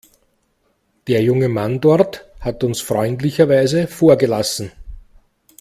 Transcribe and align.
Der 1.05 1.21
junge 1.21 1.47
Mann 1.47 1.79
dort 1.79 2.27
hat 2.39 2.63
uns 2.63 2.81
freundlicherweise 2.81 3.85
vorgelassen. 3.85 4.71